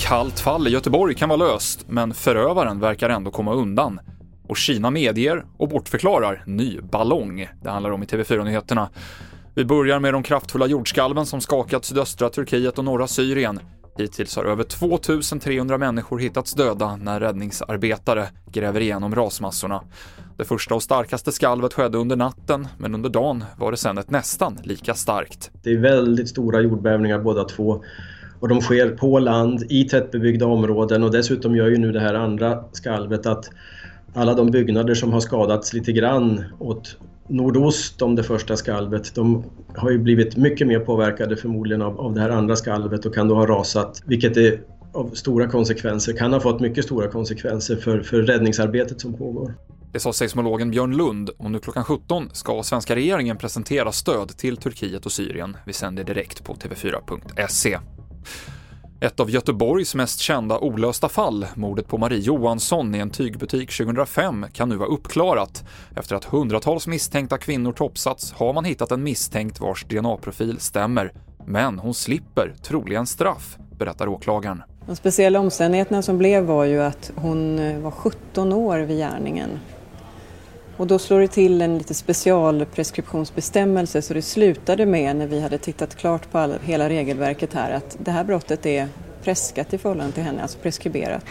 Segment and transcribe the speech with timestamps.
[0.00, 4.00] Kallt fall i Göteborg kan vara löst, men förövaren verkar ändå komma undan.
[4.48, 7.48] Och Kina medger och bortförklarar ny ballong.
[7.62, 8.88] Det handlar om i TV4-nyheterna.
[9.54, 13.60] Vi börjar med de kraftfulla jordskalven som skakat sydöstra Turkiet och norra Syrien.
[13.98, 19.82] Hittills har över 2300 människor hittats döda när räddningsarbetare gräver igenom rasmassorna.
[20.36, 24.10] Det första och starkaste skalvet skedde under natten, men under dagen var det sedan ett
[24.10, 25.50] nästan lika starkt.
[25.62, 27.84] Det är väldigt stora jordbävningar båda två
[28.40, 32.14] och de sker på land i tättbebyggda områden och dessutom gör ju nu det här
[32.14, 33.50] andra skalvet att
[34.16, 36.96] alla de byggnader som har skadats lite grann åt
[37.28, 39.44] nordost om det första skalvet, de
[39.76, 43.28] har ju blivit mycket mer påverkade förmodligen av, av det här andra skalvet och kan
[43.28, 44.60] då ha rasat, vilket är
[44.92, 49.54] av stora konsekvenser, kan ha fått mycket stora konsekvenser för, för räddningsarbetet som pågår.
[49.92, 54.56] Det sa seismologen Björn Lund och nu klockan 17 ska svenska regeringen presentera stöd till
[54.56, 55.56] Turkiet och Syrien.
[55.66, 57.78] Vi sänder direkt på tv4.se.
[59.00, 64.46] Ett av Göteborgs mest kända olösta fall, mordet på Marie Johansson i en tygbutik 2005,
[64.52, 65.64] kan nu vara uppklarat.
[65.96, 71.12] Efter att hundratals misstänkta kvinnor topsats har man hittat en misstänkt vars DNA-profil stämmer.
[71.46, 74.62] Men hon slipper troligen straff, berättar åklagaren.
[74.86, 79.50] De speciella omständigheterna som blev var ju att hon eh, var 17 år vid gärningen
[80.76, 85.58] och då slår det till en lite specialpreskriptionsbestämmelse så det slutade med när vi hade
[85.58, 88.88] tittat klart på all, hela regelverket här att det här brottet är
[89.22, 91.24] preskat i förhållande till henne, alltså preskriberat.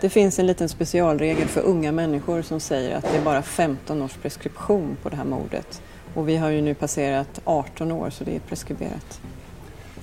[0.00, 4.02] Det finns en liten specialregel för unga människor som säger att det är bara 15
[4.02, 5.82] års preskription på det här mordet.
[6.14, 9.20] Och vi har ju nu passerat 18 år så det är preskriberat.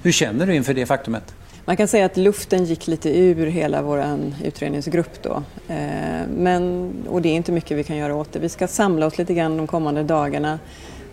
[0.04, 1.36] Hur känner du inför det faktumet?
[1.68, 4.06] Man kan säga att luften gick lite ur hela vår
[4.44, 5.44] utredningsgrupp då.
[5.68, 8.40] Eh, men, och det är inte mycket vi kan göra åt det.
[8.40, 10.60] Vi ska samla oss lite grann de kommande dagarna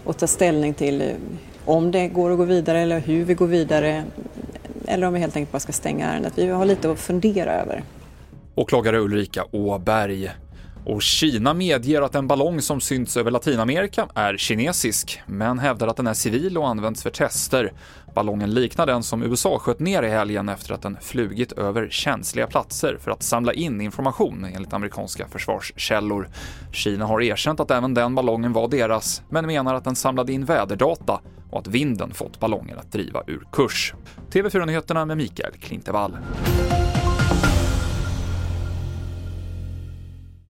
[0.04, 1.12] och ta ställning till
[1.64, 4.04] om det går att gå vidare eller hur vi går vidare.
[4.86, 6.32] Eller om vi helt enkelt bara ska stänga ärendet.
[6.36, 7.84] Vi har lite att fundera över.
[8.54, 10.30] Åklagare Ulrika Åberg.
[10.86, 15.96] Och Kina medger att en ballong som synts över Latinamerika är kinesisk, men hävdar att
[15.96, 17.72] den är civil och används för tester.
[18.14, 22.46] Ballongen liknar den som USA sköt ner i helgen efter att den flugit över känsliga
[22.46, 26.28] platser för att samla in information enligt amerikanska försvarskällor.
[26.72, 30.44] Kina har erkänt att även den ballongen var deras, men menar att den samlade in
[30.44, 31.20] väderdata
[31.50, 33.94] och att vinden fått ballongen att driva ur kurs.
[34.30, 36.16] TV4-nyheterna med Mikael Klintevall.